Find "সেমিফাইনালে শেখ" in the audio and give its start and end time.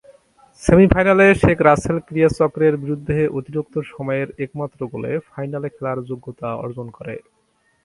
0.61-1.57